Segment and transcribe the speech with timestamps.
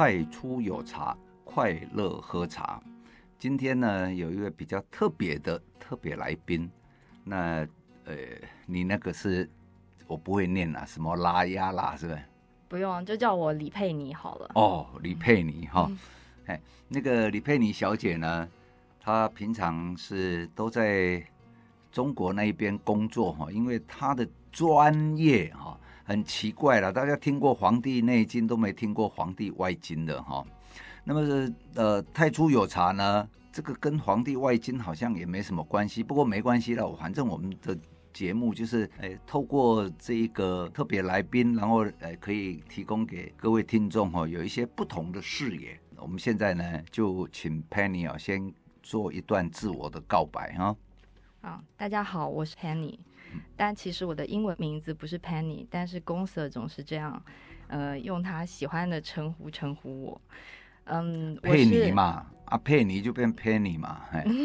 [0.00, 2.82] 太初有茶，快乐喝茶。
[3.38, 6.70] 今天呢，有一位比较特别的特别来宾。
[7.22, 7.68] 那
[8.06, 8.16] 呃，
[8.64, 9.46] 你那个是
[10.06, 12.22] 我不会念啊，什么拉呀啦是不是？
[12.66, 14.50] 不用，就叫我李佩妮好了。
[14.54, 15.92] 哦，李佩妮哈，
[16.46, 18.48] 哎、嗯，那个李佩妮小姐呢，
[19.02, 21.22] 她平常是都在
[21.92, 25.69] 中国那边工作哈，因为她的专业哈
[26.10, 30.44] 很奇怪了，大家听过《黄帝内经》都没听过《黄帝外经》的哈。
[31.04, 37.78] 那么是呃，太初有茶呢，这个跟《黄帝外经》好像也没什么关系，不过没关系了，反正我们的。
[38.12, 45.78] 节目就是诶，透过这一个特别来宾，然后诶，可以提供给各位听众哈，有一些不同的视野。
[45.96, 48.52] 我们现在呢，就请 Penny 啊，先
[48.82, 50.76] 做一段自我的告白哈。
[51.40, 52.98] 好，大家好，我是 Penny，
[53.56, 57.22] 但其实我的英文名字不是 Penny，但是公司总是这样，
[57.68, 60.20] 呃，用他喜欢的称呼称呼我。
[60.84, 64.02] 嗯，佩妮嘛，啊，佩妮就变 Penny 嘛，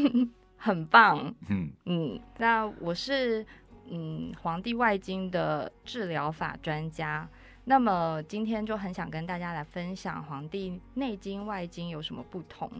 [0.57, 3.45] 很棒，嗯嗯，那我是
[3.89, 7.27] 嗯《黄帝外经》的治疗法专家，
[7.63, 12.71] 那么今天就很想跟大家来分享《黄帝内经》《外经》有什么不同。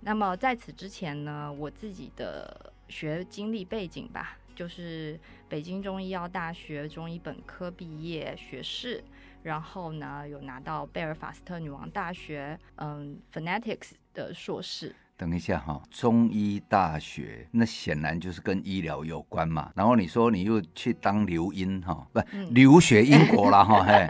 [0.00, 9.04] 那么在此之前呢，我自己的学经历背景吧，就是北京中医药大学中医本科毕业学士，
[9.42, 14.96] 然后呢有拿到贝尔法斯特女王大学嗯 Phonetics 的硕士。
[15.18, 19.70] 等一下哈，中医大学那显然就是跟医疗有关嘛。
[19.74, 22.20] 然后你说你又去当留英哈，不
[22.50, 24.06] 留学英国了哈，嘿，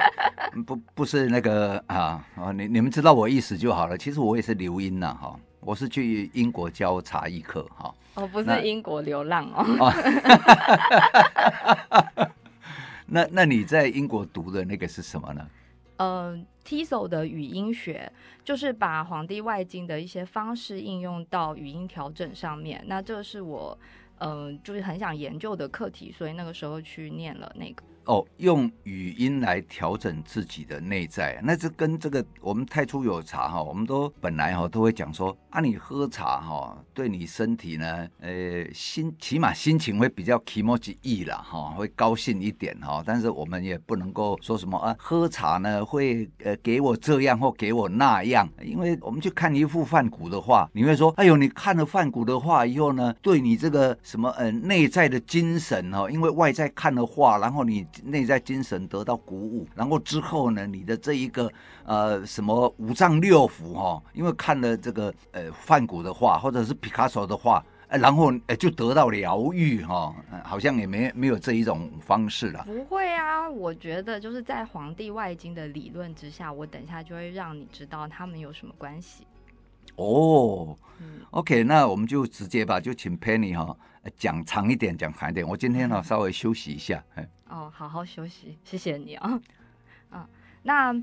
[0.63, 3.97] 不不是那个啊，你你们知道我意思就好了。
[3.97, 7.95] 其实我也是留英呐哈，我是去英国教茶艺课哈。
[8.17, 9.93] 哦，不是英国流浪哦。
[13.07, 15.47] 那那你在英国读的那个是什么呢？
[15.99, 18.11] 呃，TESOL 的语音学
[18.45, 22.83] 就是把《黄帝外经》的一些方式应用到语音调整上面。
[22.87, 23.79] 那这是我，
[24.19, 27.85] 嗯、呃，就是很想研究的课题，所以那个时候去念了那个。
[28.06, 43.04] 哦，用语音来调整自己的内在，那这跟这个我们太初有茶哈，我们都本来哈都会讲说啊，你喝茶哈，对你身体呢，呃，心起码心情会比较気持ちいい了哈，会高兴一点哈。
[43.06, 57.86] 但是我们也不能够说什么啊，喝茶呢会呃给我这样或给我那样，因为我们去看一幅梵谷的画，你会说，哎呦，你看了梵谷的画以后呢，对你这个什么呃内在的精神哈，因为外在看了画，然后你。
[58.05, 61.51] 内在精神得到鼓舞，然后之后呢，你的这一个
[61.85, 70.15] 呃什么五脏六腑哈、哦，因为看了这个呃梵谷的画或者是皮卡索的画，呃、然后呃就得到疗愈哈、哦，
[70.45, 72.65] 好像也没没有这一种方式了。
[72.65, 79.27] 不会啊，我觉得就是在《黄帝外经》的理论之下，我等一下就会让你知道他们有什么关系。
[79.97, 83.77] 哦、嗯、，OK，那我们就直接吧，就请 Penny 哈、哦、
[84.17, 85.47] 讲长一点，讲长一点。
[85.47, 87.05] 我今天呢、哦、稍微休息一下。
[87.49, 89.41] 哦，好好休息，谢谢你啊、哦。
[90.13, 90.29] 嗯，
[90.63, 90.95] 那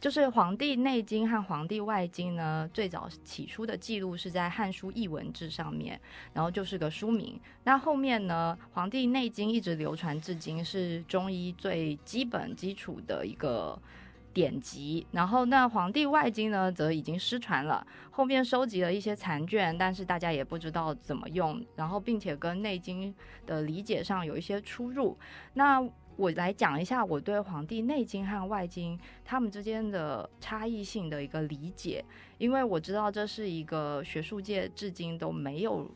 [0.00, 6.00] 就是《黄帝内经》和《黄帝外经》呢，最早起初的记录是在《汉书艺文志》上面，
[6.32, 7.38] 然后就是个书名。
[7.64, 13.80] 那后面呢，《黄帝内经》一直流传至今，是中医最基本基础的一个
[14.32, 15.06] 典籍。
[15.12, 23.12] 然后那《黄帝外经》呢，则已经失传了，后面收集了一些残卷，但是大家也不知道怎么用，然后并且跟《内经》
[23.46, 25.18] 的理解上有一些出入。
[25.54, 25.82] 那
[26.16, 32.04] 我来讲一下我对《黄帝内经》和《外经》他们之间的差异性的一个理解，
[32.36, 35.90] 因为我知道这是一个学术界至今都没有，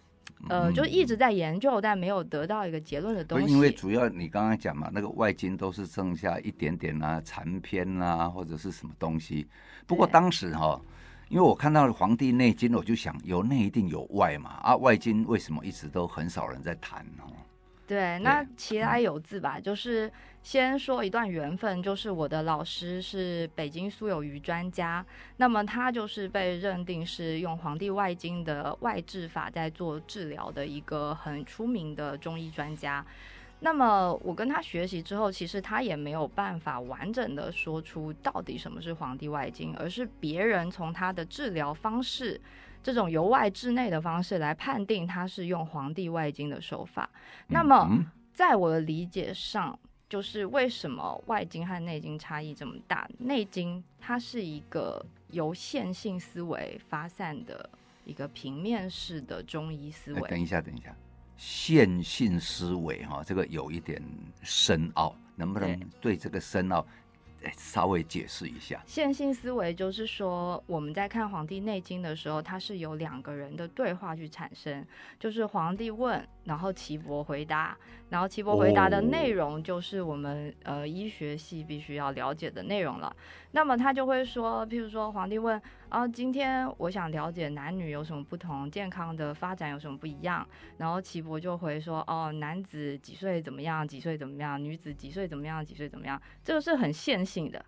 [0.48, 3.52] 呃，就一直在研究但没有得到一个结论的东西。
[3.52, 9.46] 因为主要你刚刚讲嘛，那个《外经》都是剩下一点点啊残篇啊或者是什么东西。
[9.86, 10.80] 不过当时哈，
[11.28, 17.24] 因为我看到《黄帝内经》，我就想有内一定有外嘛，啊，《外经》为什么一直都很少人在谈呢？
[17.86, 20.10] 对，那其来有自吧，就是
[20.42, 25.06] 先说一段缘分，就是我的老师是北京苏有余专家，
[25.36, 33.06] 那么他就是被认定是用《黄帝外经》的外治法在做治疗的一个很出名的中医专家。
[33.60, 42.40] 那么我跟他学习之后，其实他也没有办法完整的说出到底什么是《黄帝外经》，而是别人从他的治疗方式。
[42.86, 47.10] 这种由外至内的方式来判定它是用《黄帝外经》的手法。
[47.48, 47.98] 那么，
[48.32, 49.76] 在我的理解上，
[50.08, 53.08] 就是为什么外经和内经差异这么大？
[53.18, 57.68] 内经它是一个由线性思维发散的
[58.04, 60.30] 一个平面式的中医思维。
[60.30, 60.94] 等一下，等一下，
[61.36, 64.00] 线性思维哈，这个有一点
[64.42, 66.86] 深奥，能不能对这个深奥
[67.56, 68.82] 稍微解释一下。
[68.86, 74.84] 线性思维就是说，我们在看《黄帝内经》的时候，它是由两个人的对话去产生，
[75.18, 77.76] 就是皇帝问，然后岐伯回答，
[78.08, 83.14] 然后岐伯回答的内容就是我们、哦、呃医学系必须要了解的内容了。
[83.52, 90.46] 那么他就会说，譬如说皇帝问啊，今天我想了解男女有什么不同，健康的发展有什么不一样，
[90.78, 97.64] 然后岐伯就回说，哦，男子几岁怎么样，几岁怎么样，女子几岁怎么样，几岁怎么样，这个是很线性的，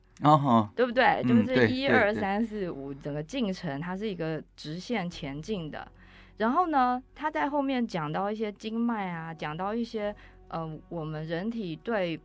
[0.76, 1.22] 对不对？
[1.24, 5.90] 嗯、就是一二三四五整个进程，它是一个直线前进的。
[6.38, 10.14] 然后呢，他在后面讲到一些经脉啊，讲到一些
[10.46, 12.18] 呃，我们人体对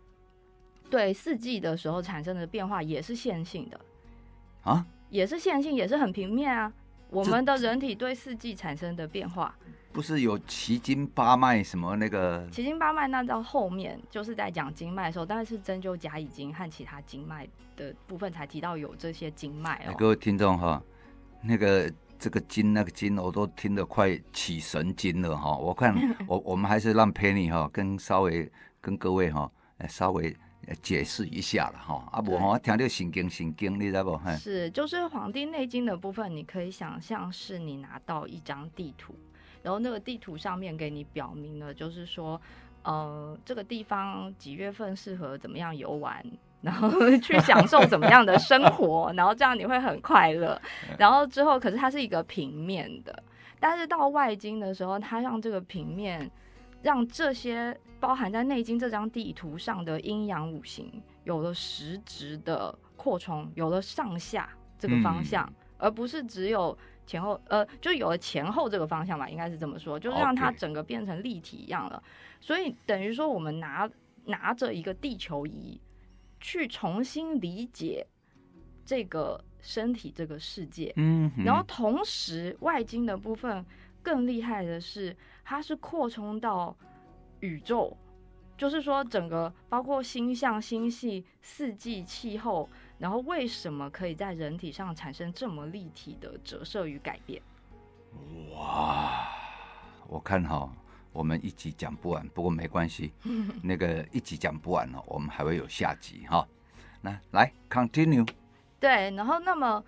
[0.88, 3.80] 对四季的时候产生的变化也是线性的
[4.62, 6.71] 啊，也是线性，也是很平面啊。
[7.10, 9.56] 我们的人体对四季产生的变化，
[9.92, 12.48] 不是有奇经八脉什么那个？
[12.51, 19.95] 奇经八脉那到后面就是在讲经脉的时候，但是针灸甲乙经和其他经脉的部分才提到有这些经脉哦。
[19.98, 20.80] 各位听众哈，
[21.42, 21.92] 那个。
[22.24, 25.58] 这个经那个经我都听得快起神经了哈！
[25.58, 25.94] 我看
[26.25, 28.50] 我我们还是让 Penny 哈跟稍微
[28.80, 29.52] 跟各位哈
[29.90, 30.34] 稍微
[30.81, 32.08] 解释一下了哈。
[32.14, 34.18] 啊不哈，听到神经神经，你知道不？
[34.38, 39.14] 是，就是《黄帝内经》的部分，你可以想象是你拿到一张地图，
[39.62, 42.40] 然后那个地图上面给你表明了，就是说，
[42.84, 46.25] 呃，这个地方几月份适合怎么样游玩。
[46.63, 50.60] 然后去享受怎么样的生活，然后这样你会很快乐。
[50.98, 53.24] 然后之后，可是它是一个平面的，
[53.60, 56.31] 但是到外经的时候，它让这个平面，
[56.81, 60.89] 让这些包含在内经这张地图上的阴阳五行
[61.25, 64.48] 有了实质的扩充，有了上下
[64.80, 72.01] 这个方向，嗯、而不是只有前后，呃，就有了前后这个方向吧，应该是这么说，就是让它整个变成立体一样了。
[72.39, 73.89] 所以等于说，我们拿
[74.27, 75.77] 拿着一个地球仪。
[76.44, 78.06] 去重新理解
[78.86, 83.66] 这个身体、这个世界，嗯，然后同时外经的部分
[84.01, 86.75] 更厉害的是，它是扩充到
[87.40, 87.95] 宇宙，
[88.57, 97.42] 就是说整个包括星象、星系、四季、气候，然后为什么可以在人体上产生这么立体的折射与改变？
[98.51, 99.30] 哇，
[100.10, 100.69] 我看哈。
[101.13, 103.13] 我们一集讲不完，不过没关系，
[103.62, 106.45] 那个一集讲不完了，我们还会有下集哈。
[107.01, 108.27] 那来 continue。
[108.80, 109.83] 对，然后那么，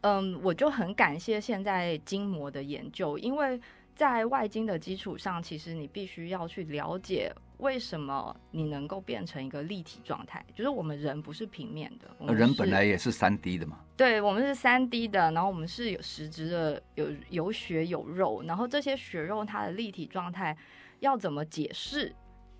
[0.00, 3.60] 嗯，我就很感谢现在筋膜的研究，因为
[3.94, 13.78] 在外经的基础上，其实你必须要去了解为什么你能够变成一个立体状态，就是我们人不是平面的，我们人本来也是三 D 的嘛。
[13.96, 20.56] 对，我们是三 D 的，然后我们是有实质的，有有血有肉，然后这些血肉它的立体状态
[21.00, 22.14] 要怎么解释？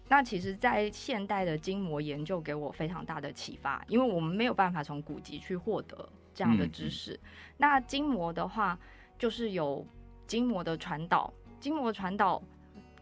[0.09, 7.19] 那其实，在现代的筋膜研究给我非常大的启发，因为我们没有办法从古籍去获得这样的知识。
[7.57, 8.79] 那筋膜的话，
[9.19, 9.87] 就是有
[10.27, 12.43] 筋膜的传导，筋膜传导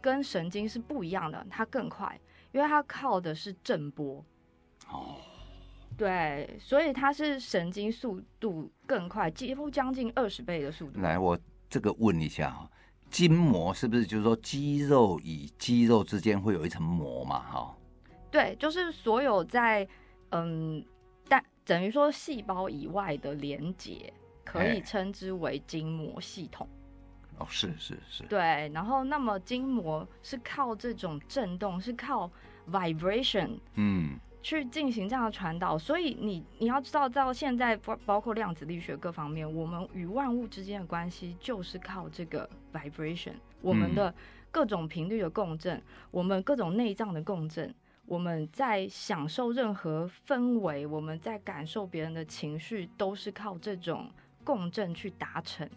[0.00, 2.19] 跟神经是不一样的，它更快，
[2.52, 4.25] 因为它靠的是震波。
[4.88, 5.17] 哦。
[5.97, 11.00] 对，所以它是神经速度更快，几乎将近二十倍的速度。
[11.00, 11.38] 来，我
[11.69, 12.70] 这个问一下哈。
[13.11, 17.41] 筋膜是不是就是说肌肉与肌肉之间会有一层膜嘛？
[17.41, 17.76] 哈，
[18.31, 19.87] 对，就是所有在
[20.31, 20.82] 嗯，
[21.29, 24.13] 但等于说细胞以外的连接
[24.44, 26.69] 可以称之为筋膜系统。
[27.41, 28.23] 哦，是是是。
[28.25, 32.31] 对，然后那么筋膜是靠这种震动，是靠
[32.70, 34.19] vibration，嗯。
[34.43, 44.15] 去进行这样的传导，所以你你要知道，到现在包包括量子力学各方面，我们与万物之间的关系就是靠这个 vibration，我们的
[44.51, 47.75] 各种频率的共振，嗯、我们各种内脏的共振，
[48.06, 54.11] 我们在享受任何氛围，我们在感受别人的情绪，都是靠这种
[54.43, 55.69] 共振去达成。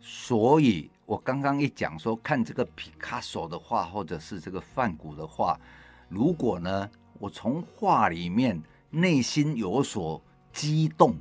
[0.00, 5.58] 所以我刚刚一讲说，看这个皮卡索的画，或者是这个梵谷的画，
[6.08, 6.90] 如果呢？
[7.18, 10.18] 我从画里面内心有所
[10.54, 11.14] 激动，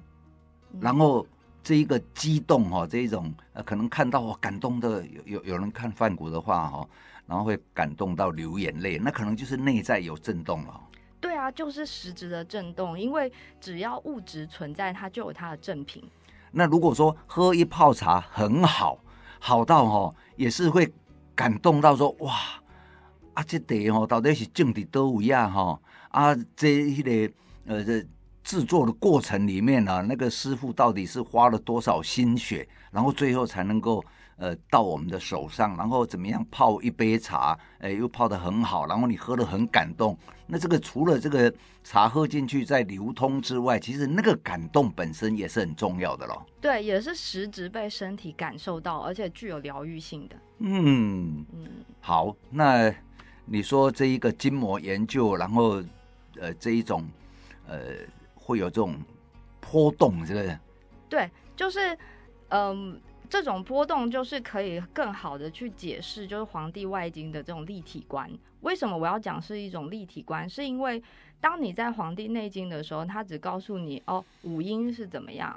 [0.79, 1.27] 然后
[1.61, 6.87] 这一个激动哈，这一种呃，可能看到我感动的有有有人看梵谷的画哈，
[7.25, 10.81] 然后会感动到流眼泪，那可能就是内在有震动了。
[11.19, 16.01] 对啊，就是实质的震动，因为只要物质存在，它就有它的正品。
[16.51, 18.99] 那如果说喝一泡茶很好，
[19.39, 20.93] 好到哦，也是会
[21.35, 22.35] 感动到说哇。
[23.35, 25.47] 啊，这地哦到底是种在多位啊？
[25.47, 25.79] 哈
[26.09, 27.33] 啊，这一个
[27.65, 28.05] 呃，这
[28.43, 34.03] 制作的过程里面啊，那个师傅到底是花了多少心血，然后最后才能够
[34.39, 40.17] 呃到我们的手上，然后怎么样泡一杯茶，哎，又泡得很好，然后你喝得很感动。
[40.47, 41.53] 那这个除了这个
[41.83, 46.43] 茶喝进去在流通之外，其实那个感动本身也是很重要的咯。
[46.59, 50.35] 对，也是实质被身体感受到，而且具有疗愈性的。
[50.59, 51.67] 嗯嗯，
[51.99, 52.91] 好，那
[53.45, 55.83] 你说这一个筋膜研究，然后
[56.39, 57.07] 呃这一种
[57.67, 57.79] 呃
[58.33, 58.95] 会有这种
[59.59, 60.59] 波动，是不是？
[61.09, 61.97] 对，就是
[62.47, 62.93] 嗯。
[62.93, 68.29] 呃这种波动就是可以更好的去解释，就是《黄帝外经》的这种立体观。
[68.61, 70.49] 为什么我要讲是一种立体观？
[70.49, 71.01] 是因为
[71.39, 75.49] 当你在《黄帝内经》的时候，它只告诉你哦，五音是怎么样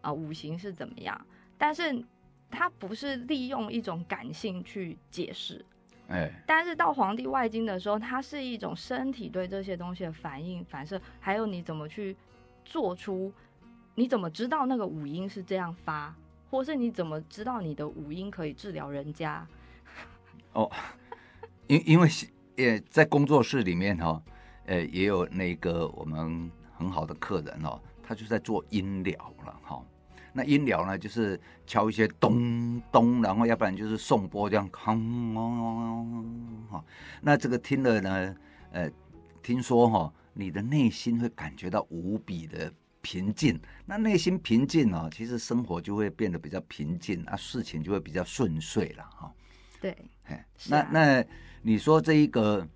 [0.00, 1.26] 啊、呃，五行是怎么样，
[1.58, 2.02] 但是
[2.50, 5.62] 它不是利用一种感性去解释。
[6.08, 12.16] 哎，但是到《黄帝外经》的时候，它是一种身体对这些东西的反应、反射，还有你怎么去
[12.64, 13.30] 做出，
[13.94, 16.12] 你怎么知道那个五音是这样发？
[16.50, 19.46] 或是你怎么知道你的五音可以治疗人家？
[20.52, 20.70] 哦，
[21.68, 22.08] 因因为
[22.56, 24.22] 也在工作室里面哈、哦，
[24.66, 29.16] 呃，也有那个我们很好的客人哦，他就在做音疗
[29.46, 29.86] 了哈、哦。
[30.32, 36.84] 那音疗呢，就是敲一些咚咚，然后要不然就是颂钵这样，哐哈。
[37.20, 38.36] 那这个听了呢，
[38.72, 38.90] 呃，
[39.42, 42.72] 听说哈、哦，你的内心会感觉到无比的。
[43.02, 49.32] 平静，那内心平静哦，其实生活就会变得比较平静啊，事情就会比较顺遂了哈。
[49.80, 51.24] 对，哎，那那
[51.62, 52.66] 你说这一个，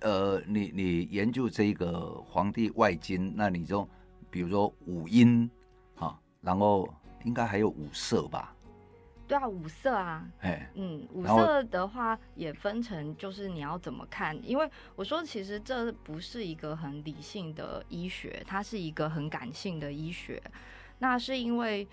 [0.00, 3.88] 呃，你你研究这一个《黄帝外经》，那你就
[4.30, 5.50] 比如说五音
[5.94, 6.88] 哈，然后
[7.24, 8.54] 应该还有五色吧？
[9.28, 14.34] 对啊，五色啊，哎，嗯，五色的话也分成，就是你要怎么看？
[14.42, 20.42] 因为我说其实这不是一个很理性的医学，它是一个很感性的医学。
[20.98, 21.86] 那是因为，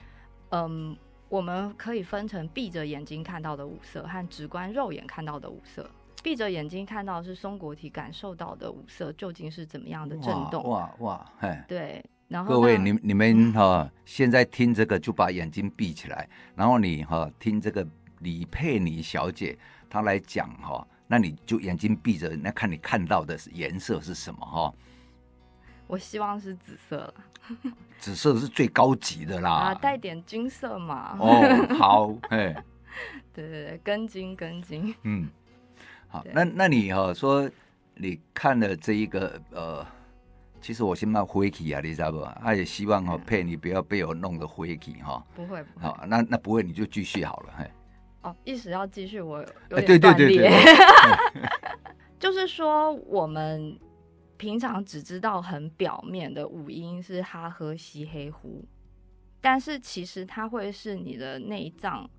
[0.51, 5.87] 嗯，我们可以分成闭着眼睛看到的五色和直观肉眼看到的五色。
[6.23, 10.63] 闭着眼睛看到的是松果体感受到的五色究竟是怎么样的震动？
[10.63, 12.03] 哇哇，哎，对。
[12.27, 17.88] 然后各位，你你们哈、哦，现在听这个就把眼睛闭起来，然后你哈、哦、听这个
[18.20, 19.55] 李佩妮小姐
[19.88, 24.62] 她来讲哈、哦，那你就眼睛闭着，那看你看到的是颜色是什么哈？
[24.62, 24.74] 哦、
[25.86, 27.13] 我希望是紫色了，
[28.00, 31.15] 紫色是最高级的啦，啊，带点金色嘛。
[31.20, 32.51] 哦，好，哎，
[33.34, 35.29] 对对对，根金根金，嗯，
[36.08, 37.48] 好，那那你哈、哦、说
[37.94, 39.86] 你看了这一个呃。
[40.65, 42.19] 其实我先骂灰体啊，你知道不？
[42.41, 45.24] 他也希望哈、哦、佩你不要被我弄得灰体哈。
[45.36, 45.86] 不会，不会。
[45.86, 47.53] 好，那那不会，你就继续好了。
[47.55, 47.72] 嘿。
[48.24, 50.50] 哦，意思要继续，我有点断裂。
[52.17, 53.79] 就是说，我们
[54.38, 58.65] 平常只知道很表面的五音是哈、喝、西、黑、呼，
[59.39, 62.10] 但是其实它会是你的内脏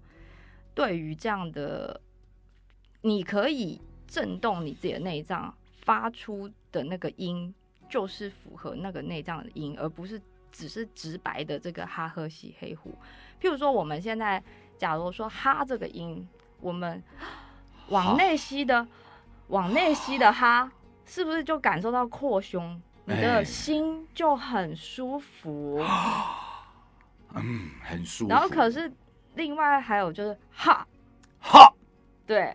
[0.73, 2.01] 对于这样的，
[3.01, 7.53] 你可以震动你自己的内脏发出的那个音。
[7.89, 12.91] 就是符合那个内脏的音，而不是只是直白的这个哈、喝、吸、黑、呼。
[13.41, 14.43] 譬如说，我们现在
[14.77, 16.27] 假如说哈这个音，
[16.61, 17.03] 我们
[17.89, 18.87] 往内吸的，
[19.49, 20.71] 往内吸的哈，
[21.05, 22.81] 是不是就感受到扩胸？
[23.05, 25.81] 你的心就很舒服，
[27.35, 28.31] 嗯，很舒服。
[28.31, 28.93] 然后可是
[29.35, 30.85] 另外还有就是哈
[31.39, 31.73] 哈，
[32.27, 32.53] 对，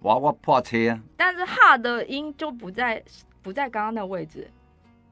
[0.00, 1.00] 娃娃破车啊。
[1.16, 3.02] 但是哈的音就不在
[3.40, 4.50] 不在刚刚那位置。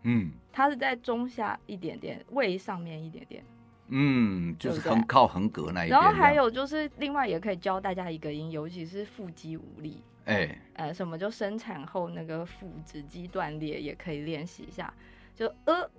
[0.05, 3.45] 嗯，它是在中下一点点，胃上面一点点，
[3.89, 5.91] 嗯，就是横靠横膈那一边。
[5.91, 14.93] 然后还有就是，另外也可以教大家一个音，尤其是腹肌无力，哎、欸，呃，什么就生产后那个腹直肌断裂，也可以练习一下。
[15.35, 15.91] 就呃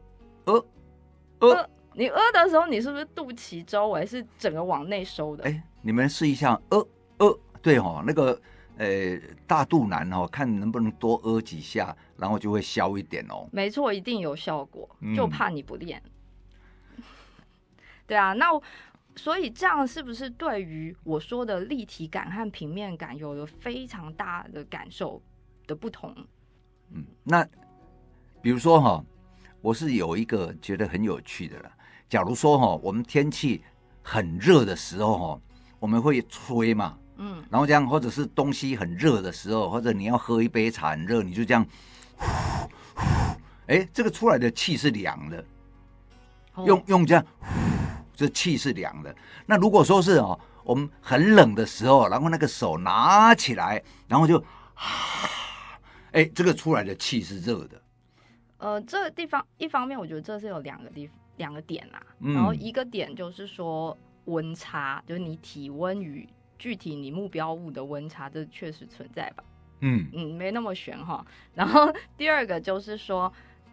[0.46, 0.66] 呃
[1.40, 5.46] 呃，你呃的时候，你是不是肚脐周围是整个往内收的？
[5.46, 6.88] 哎、欸，你们试一下，呃
[7.20, 8.40] 呃，对哦，那个。
[8.78, 13.48] 呃、欸，大肚腩哦，看能不能多呃几下，然后就会消一点哦。
[13.52, 16.02] 没错，一定有效果，就怕你不练。
[16.98, 17.04] 嗯、
[18.08, 18.48] 对啊，那
[19.16, 25.22] 所以这样是不是对于我说的立体感和平面感有了非常大的感受
[25.68, 26.16] 的不同？
[26.92, 27.48] 嗯，那
[28.42, 29.06] 比如说哈，
[29.62, 31.72] 我是有一个觉得很有趣的了。
[32.10, 33.64] 假如说哈，我们天气
[34.02, 35.42] 很热的时候哈，
[35.80, 36.98] 我们会吹嘛。
[37.26, 41.66] 嗯，然后这样，或者是东西很热的时候，或者你要喝一杯茶很热，你就这样，
[43.68, 45.46] 哎，这个出来的气是凉的，
[46.56, 47.26] 哦、用用这样，
[48.14, 49.16] 这气是凉的。
[49.46, 54.44] 那如果说是哦，我们很冷的时候，然后那个手拿起来，然后就，
[56.12, 57.82] 哎，这个出来的气是热的。
[58.58, 66.28] 呃，这个地方一方面，我觉得这是有两个地两个点啦，嗯、然后一个点就是说温差，就是你体温与。
[66.64, 69.44] 具体你目标物的温差，这确实存在吧？
[69.82, 71.26] 嗯嗯，没那么玄哈。
[71.54, 73.30] 然后 第二个就是说，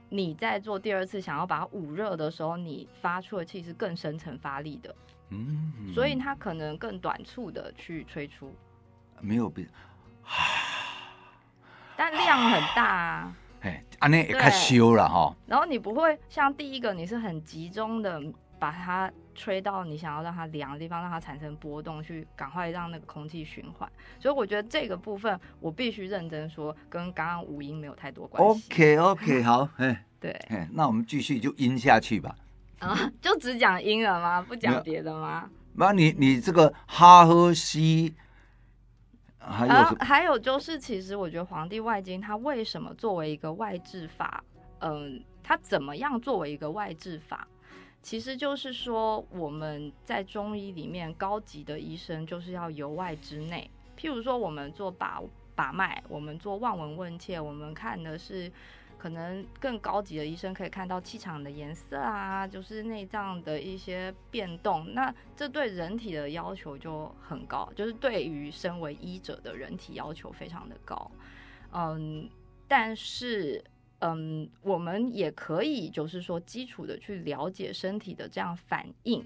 [0.09, 4.93] 你在做第二次想要把它捂热的时候，你发出的气是更深层发力的，
[5.29, 8.53] 嗯，所以它可能更短促的去吹出，
[9.21, 9.69] 没有变，
[11.97, 13.37] 但量很大啊。
[13.61, 15.33] 哎，安尼也太修了哈。
[15.47, 18.21] 然后你不会像第一个，你是很集中的
[18.59, 19.09] 把它
[19.41, 23.91] 吹到你想要让它凉的地方，让它产生波动，去赶快让那个空气循环。
[24.19, 28.67] 所以我觉得这个部分我必须认真说，跟刚刚五音没有太多关系。
[28.67, 32.37] OK OK， 好，哎，对，哎，那我们继续就音下去吧。
[32.81, 34.43] 啊，就只讲音了吗？
[34.43, 35.49] 不讲别的吗？
[35.73, 38.15] 那你你这个哈和西。
[39.43, 44.45] 还有、啊，还有就是，其实我觉得《黄帝外经》它为什么作为一个外治法，
[44.81, 47.49] 嗯，它怎么样作为一个外治法？
[48.03, 53.71] 其实就是说，我们在中医里面，高级的医生就是要由外之内。
[53.97, 55.23] 譬如说，我们做把
[55.55, 58.51] 把脉，我们做望闻问切，我们看的是。
[59.01, 64.93] 可能更高级的医生可以看到气场的颜色啊，就是内脏的一些变动。
[64.93, 71.11] 那这对人体的要求就很高，就是对于身为医者的人体要求非常的高。
[71.73, 72.29] 嗯，
[72.69, 73.65] 但是
[74.01, 79.25] 嗯，我们也可以就是说基础的去了解身体的这样反应，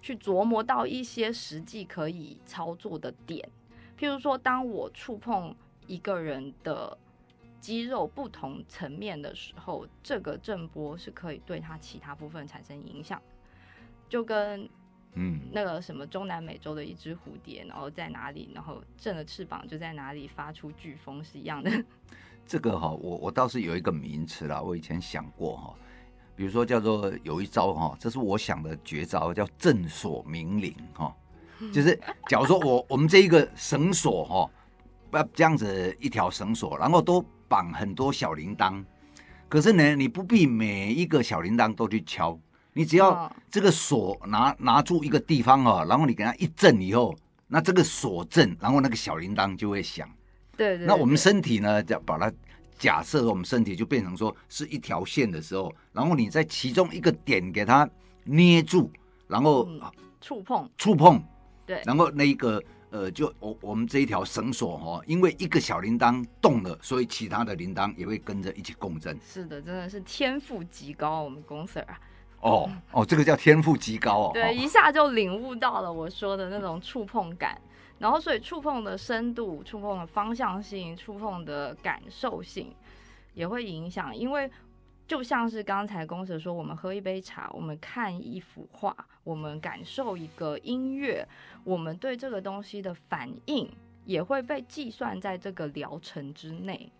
[0.00, 3.48] 去琢磨到一些实际可以操作的点。
[3.98, 5.56] 譬如说，当我触碰
[5.86, 6.96] 一个人的。
[7.58, 13.20] 肌肉不同层面的时候，这个震波是可以对他其他部分产生影响，
[14.08, 14.68] 就跟
[15.14, 21.68] 嗯那个什么中南美洲的一只蝴蝶，然后在哪里，然后振了翅膀就在哪里发出飓风是一样的。
[22.46, 25.74] 这个哈，我我倒是有一个名词啦，我以前想过哈，
[26.34, 31.14] 比如说叫做有一招哈，这是我想的绝招，叫正锁明灵哈，
[31.72, 31.98] 就是
[32.28, 34.50] 假如说我 我们这一个绳索哈，
[35.10, 37.24] 不要这样子一条绳索，然后都。
[37.48, 38.84] 绑很多小铃铛，
[39.48, 42.36] 可是呢，你不必每一个小铃铛都去敲，
[42.72, 47.14] 你只要这个锁拿拿住一个地方哦，然后你给它一震以后，
[47.46, 50.10] 那这个锁震，然后那个小铃铛就会响。
[50.56, 50.86] 对，对对。
[50.86, 52.32] 那我们身体呢，就把它
[52.78, 57.88] 假设我们身体就变成说是一条线的时候，然后你在其中一个点给它
[58.24, 58.90] 捏住，
[59.28, 59.68] 然后
[60.20, 61.22] 触碰触碰，
[61.66, 62.62] 对，然后那一个。
[62.90, 69.18] 呃，就我我们这一条绳索哈，因为一个小铃铛动了，所以其他的铃铛也会跟着一起共振。
[69.20, 71.98] 是的，真的是天赋极高，我们公 Sir 啊。
[72.40, 74.30] 哦哦，这个叫天赋极高哦。
[74.32, 77.60] 对，一下就领悟到了我说的那种触碰感，
[77.98, 82.74] 然后所以触碰的深度、触碰的方向性、触碰的感受性
[83.34, 84.50] 也会影响，因为。
[85.08, 91.24] 就像是刚才公子说，我们喝一杯茶，我们看一幅画，我们感受一个音乐，
[91.62, 93.70] 我们对这个东西的反应
[94.04, 96.90] 也会被计算在这个疗程之内。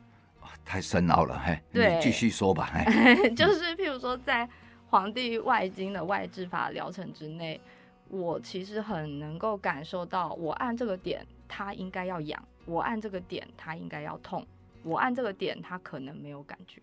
[0.66, 2.70] 太深奥了，嘿，对，你继续说吧。
[2.74, 4.46] 嘿就是譬如说，在
[4.90, 7.58] 《黄帝外经》的外治法疗程之内，
[8.08, 14.42] 我其实很能够感受到，我按这个点，它应该要痒；我按这个点，它应该要痛；
[14.82, 16.80] 我按这个点，它可能没有感觉。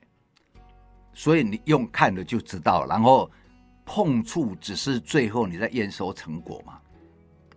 [1.13, 3.29] 所以你用看的就知道，然后
[3.86, 6.79] 碰触只是最后你在验收成果嘛？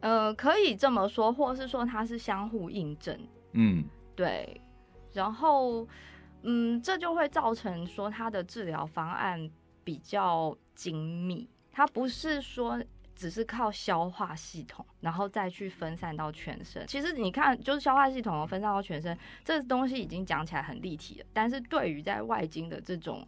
[0.01, 3.19] 呃，可以这么说，或是说它是相互印证。
[3.53, 4.61] 嗯，对。
[5.13, 5.89] 然后，
[6.43, 9.51] 嗯，这就会造成说它的治疗方案
[9.83, 12.79] 比较精密，它不是说
[13.17, 16.87] 只是靠消化系统，然后再去分散到全身。
[16.87, 21.27] 其实你看，就是消化系统分散到全身，这东西已经讲起来很立体了。
[21.33, 23.27] 但是对于在外经的这种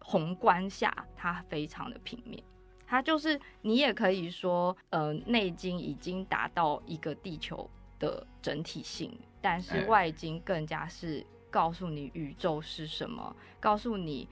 [0.00, 2.42] 宏观下，它非常的平面，
[2.86, 14.26] 它就是你也可以说，呃，内经已经达到一个地球的整体性，但是外经更加是告诉你宇宙是什么，告诉你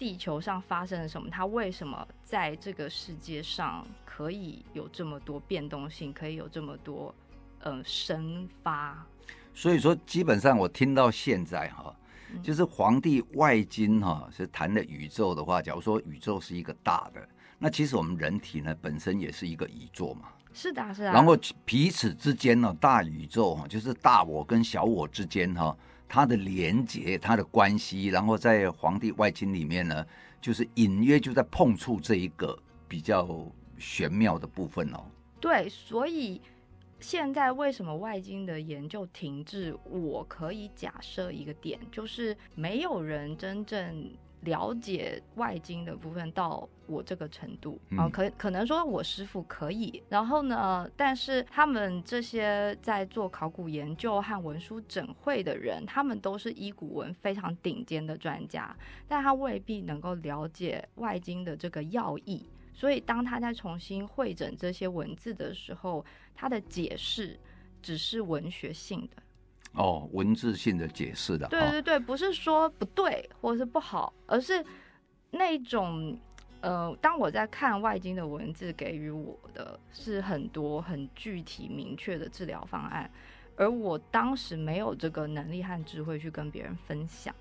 [0.00, 7.14] 地球上发生了什么，它为什么在这个世界上可以有这么多变动性，可以有这么多
[7.58, 9.06] 呃生发。
[9.52, 11.94] 所以说，基本上我听到现在哈。
[12.42, 20.28] 就是《黄帝外经》哈，是谈的宇宙的话，假如说宇宙是一个大的，那其实我们人体呢本身也是一个宇宙嘛。
[20.54, 21.12] 是的，是的。
[21.12, 25.76] 然后彼此之间呢，大宇宙哈，就是大我跟小我之间哈，
[26.10, 30.04] 他的连接、他的关系，然后在《皇帝外经》里面呢，
[30.40, 33.46] 就是隐约就在碰触这一个比较
[33.78, 35.04] 玄妙的部分哦。
[35.40, 36.42] 对，所以。
[37.02, 39.74] 现在为什么外经的研究停滞？
[39.84, 58.74] 我可以假设一个点，就是没有人真正了解外经的部分到我这个程度啊，嗯、可可能说我师傅可以，然后呢，但是他们这些在做考古研究和文书整会的人，他们都是医古文非常顶尖的专家，
[59.06, 67.38] 但他未必能够了解外经的这个要义，所以当他在重新会诊这些文字的时候，他的解释
[67.82, 69.22] 只是文学性的。
[69.74, 74.64] 哦，文字性的解释的，对对对，不是说不对或者是不好，而是
[75.30, 76.18] 那种
[76.60, 83.08] 呃，当我在看外经的文字，给予我的是很多很具体明确的治疗方案，
[83.56, 87.32] 而我当时没有这个能力和智慧去跟别人分享。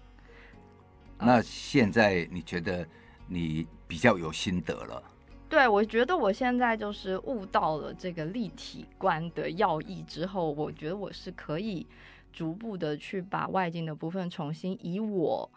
[1.17, 2.87] 那现在你觉得
[3.27, 5.03] 你比较有心得了？
[5.49, 11.87] 对，我觉得我现在就是悟到了这个立体观的要义之后，我觉得我是可以。
[12.31, 15.49] 逐步的去把外经的部分重新以我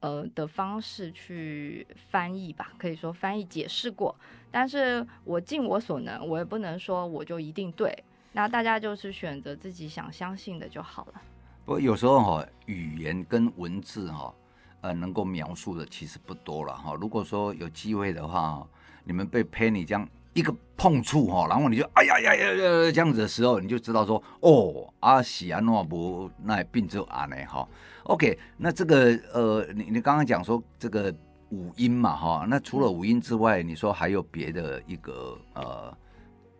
[0.00, 4.14] 呃的方式去翻译吧，可以说翻译解释过，
[4.50, 7.96] 但是我尽我所能，我也不能说我就一定对。
[8.32, 11.22] 那大家就是选择自己想相信的就好了。
[11.64, 14.34] 不过有时候哈，语言跟文字哈，
[14.80, 16.94] 呃，能够描述的其实不多了哈。
[16.94, 18.66] 如果说有机会的话，
[19.04, 20.08] 你们被 Penny 这样。
[20.34, 27.68] 一个碰触哈，然后你就哎呀呀呀呀这样子的时候，你就知道说哦，阿喜安诺不那病就阿呢哈。
[28.04, 31.14] OK，那这个呃，你你刚刚讲说这个
[31.50, 35.96] 五音嘛哈，那除了五音之外，你说还有别的一个呃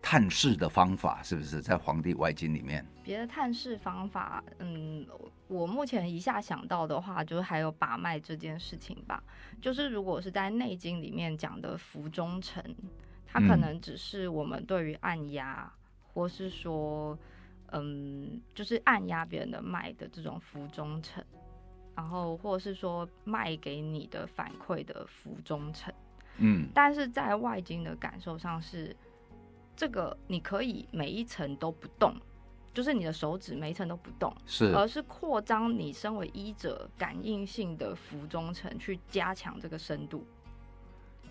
[0.02, 2.86] 探视的方法是不是在《黄帝外经》里面？
[3.02, 5.04] 别的探视方法，嗯，
[5.48, 9.20] 我目前一下想到的话，就是还有把脉这件事情吧。
[9.60, 12.62] 就是如果是在《内经》里面讲的浮中沉。
[13.32, 15.72] 它可能只是我们对于按压，嗯、
[16.12, 17.18] 或是说，
[17.68, 21.24] 嗯，就是按压别人的脉的这种浮中沉，
[21.96, 25.94] 然后或是说脉给你的反馈的浮中沉，
[26.36, 28.94] 嗯，但是在外经的感受上是，
[29.74, 32.14] 这个你可以每一层都不动，
[32.74, 40.26] 就是你的手指每一层都不动，是，而是扩张你身为医者感应性的浮中层，去加强这个深度。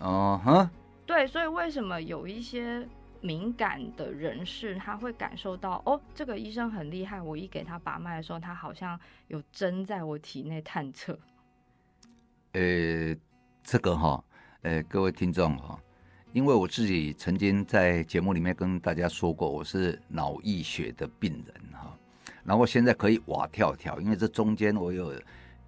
[0.00, 0.68] 哦哈。
[1.04, 2.88] 对，所以为什么有一些
[3.20, 11.18] 敏感的人士，他会感受到哦，这个医生很厉害，我一给他把脉的时候，他好像有针在我体内探测。
[12.52, 13.14] 呃，
[13.62, 14.24] 这个哈，
[14.62, 15.78] 呃，各位听众哈，
[16.32, 21.96] 因为我自己曾经在节目里面跟大家说过，我是脑溢血的病人哈，
[22.44, 25.08] 然后现在可以蛙跳跳，因为这中间我有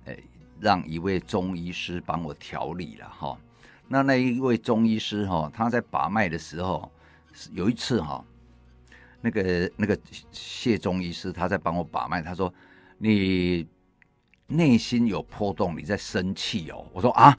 [0.05, 0.15] 呃
[0.61, 3.39] 让一位中医师帮我调理了哈。
[3.87, 6.91] 那那一位中医师哈，他在把脉的时候，
[7.53, 8.25] 有一次哈，
[9.21, 9.99] 那个那个
[10.33, 12.53] 谢中医师他在帮我把脉，他说
[12.99, 13.67] ：“你
[14.47, 17.37] 内心有波动，你在生气哦。”我说：“啊。”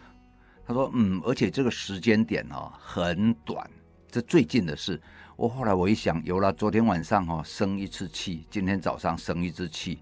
[0.68, 3.70] 他说：“嗯，而且这个时间点哈很短，
[4.10, 5.02] 这最近的事。”
[5.36, 10.00] 我后来我一想，有了昨天晚上哈生一次气，今天早上生一次气，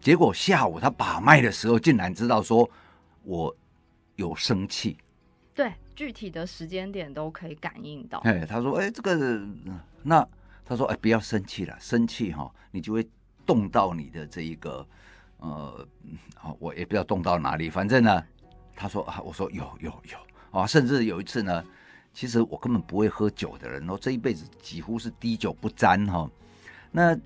[0.00, 2.68] 结果下午他把脉的时候，竟然知道说
[3.22, 3.54] 我
[4.16, 4.96] 有生气。
[5.54, 5.72] 对。
[5.94, 8.18] 具体的时间点都可以感应到。
[8.20, 9.46] 哎，他说：“哎，这个，
[10.02, 10.26] 那
[10.64, 13.06] 他说，哎，不要生气了，生气哈，你就会
[13.44, 14.86] 动到你的这一个，
[15.38, 15.86] 呃，
[16.34, 18.24] 好，我也不知道动到哪里，反正呢，
[18.74, 20.18] 他说啊，我说有有有
[20.58, 21.62] 啊，甚至有一次呢，
[22.14, 26.30] 其实我根本不会喝酒的人，我这一辈子几乎是滴酒不沾哈。
[26.90, 27.18] 那，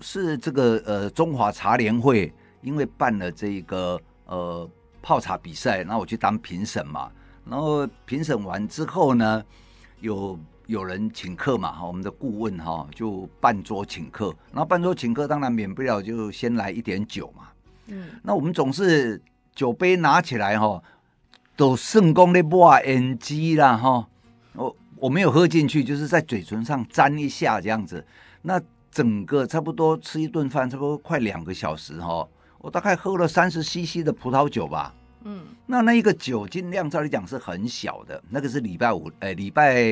[0.00, 4.68] 是这个呃，中华茶联会因为办了这个呃
[5.00, 7.10] 泡茶比赛，那我去当评审嘛。”
[7.48, 9.44] 然后评审完之后呢，
[10.00, 17.48] 有有人请客嘛，哈，我们的顾问哈就半桌请客，然后半桌请客当然免不了就先来一点酒嘛，
[17.86, 19.22] 嗯，那我们总是
[19.54, 20.82] 酒杯拿起来哈，
[21.56, 24.08] 都圣功的抹眼机啦哈，
[24.54, 28.04] 我我没有喝进去，就是在嘴唇上沾一下这样子，
[28.42, 32.26] 那整个差不多吃一顿饭，差不多快两个小时哈，
[32.58, 34.94] 我大概喝了三十 CC 的葡萄酒吧。
[35.24, 39.82] 嗯，那那一个酒精量照理讲是很小的，那个是礼拜五，哎，礼拜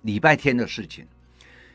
[0.00, 1.06] 礼拜天的事情。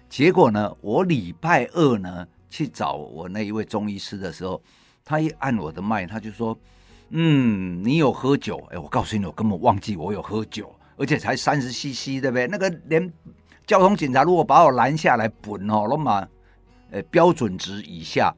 [0.10, 4.60] 结果呢，我礼拜二呢去找我那一位中医师的时候，
[5.06, 6.58] 他一按我的脉，他就说
[7.12, 8.58] ：“嗯，你有喝酒？
[8.72, 12.48] 哎，我告诉你，我根本忘记我有喝酒，而且才三十 CC，对不对？
[12.48, 13.13] 那个连
[13.67, 16.28] 交通警察如果把我拦下来，本哦，那么
[16.89, 18.36] 呃标准值以下，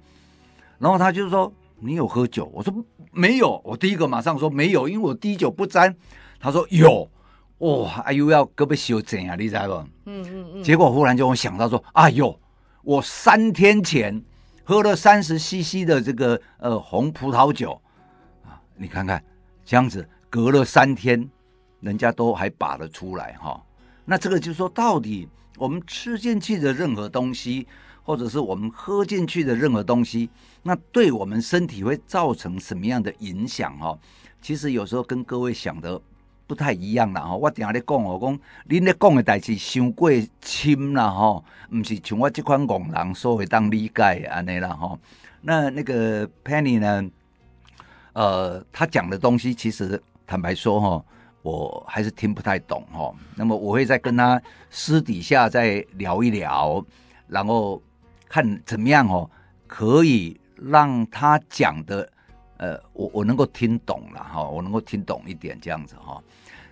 [0.79, 1.51] 然后他就说。”
[1.83, 2.49] 你有喝酒？
[2.53, 2.73] 我说
[3.11, 3.61] 没有。
[3.63, 5.95] 我第一个马上说没有，因为我滴酒不沾。
[6.39, 7.09] 他说有，
[7.59, 9.73] 哇，哎呦要胳膊修整啊，你知道不？
[10.05, 10.63] 嗯嗯嗯。
[10.63, 12.39] 结果忽然就我想到说，哎呦，
[12.83, 14.21] 我三天前
[14.63, 17.79] 喝了三十 CC 的这个呃红葡萄酒
[18.43, 19.23] 啊，你看看
[19.65, 21.29] 这样子隔了三天，
[21.79, 23.61] 人家都还把得出来哈。
[24.05, 27.67] 那这个就是说，到底我们吃进去的任何东西，
[28.03, 30.29] 或者是我们喝进去的任何东西，
[30.63, 33.97] 那对我们身体会造成什么样的影响哈？
[34.41, 35.99] 其实有时候跟各位想的
[36.45, 37.35] 不太一样啦哈。
[37.35, 38.37] 我定下咧讲哦，讲
[38.67, 40.11] 恁咧讲的代志伤过
[40.41, 44.99] 深啦哈，不是像我这款戆人所会当理解安尼啦哈。
[45.41, 47.09] 那那个 Penny 呢？
[48.13, 51.05] 呃，他讲的东西其实坦白说哈，
[51.43, 53.13] 我还是听不太懂哈。
[53.35, 56.83] 那么我会再跟他私底下再聊一聊，
[57.27, 57.79] 然后
[58.27, 59.29] 看怎么样哦，
[59.67, 62.09] 可以让他讲的，
[62.57, 66.23] 呃，我我能够听懂了哈，我能够听懂一点这样子哈。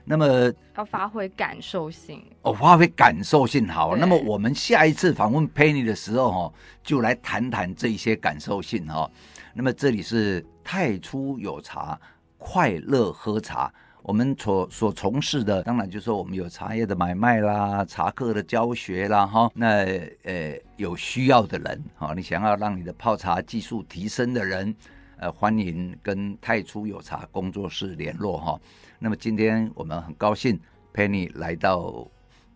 [0.04, 3.96] 那么要发挥感受性哦，发挥感受性好。
[3.96, 9.10] 那么我们下一次访问 Penny 的时候哈，就来谈谈这些感受性哈。
[9.54, 12.00] 那么这里是太初有茶，
[12.38, 13.72] 快乐喝茶。
[14.04, 19.50] 我们所所从事的，当然就是说我们有茶叶的买卖啦，茶客的教学啦，哈。
[19.54, 19.86] 那
[20.24, 24.76] 呃，有需要的人哈，你想要让你的泡茶技术提升的人，
[25.18, 28.60] 呃，欢迎跟太初有茶工作室联络哈。
[28.98, 30.60] 那么今天我们很高兴
[30.94, 32.08] ，Penny 来到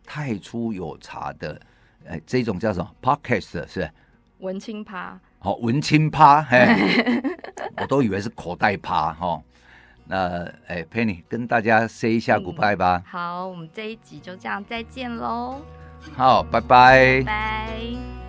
[0.04, 1.62] 太初有茶的，
[2.06, 3.90] 呃，这种叫什么 Podcast 是
[4.40, 5.20] 文青趴。
[5.38, 6.66] 好、哦，文青趴，嘿，
[7.78, 9.44] 我都以为是口袋趴哈、哦。
[10.08, 13.10] 那，哎，Penny 跟大家 say 一下 goodbye 吧、嗯。
[13.12, 15.62] 好，我们这一集就这样再见喽。
[16.16, 17.22] 好，拜拜。
[17.24, 18.25] 拜。